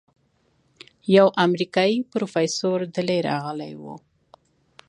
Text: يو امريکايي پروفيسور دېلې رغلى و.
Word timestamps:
يو 1.15 1.27
امريکايي 1.45 1.97
پروفيسور 2.13 2.77
دېلې 2.93 3.17
رغلى 3.27 3.71
و. 3.81 3.83